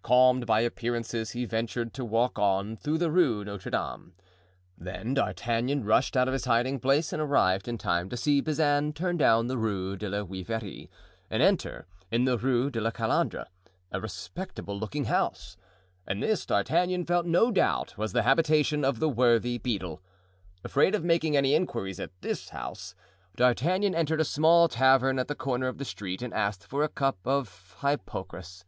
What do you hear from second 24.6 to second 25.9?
tavern at the corner of the